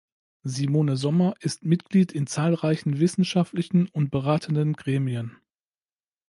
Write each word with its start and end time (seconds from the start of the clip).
Simone 0.41 0.97
Sommer 0.97 1.35
ist 1.41 1.63
Mitglied 1.63 2.11
in 2.11 2.25
zahlreichen 2.25 2.99
wissenschaftlichen 2.99 3.85
und 3.89 4.09
beratenden 4.09 4.73
Gremien. 4.73 5.37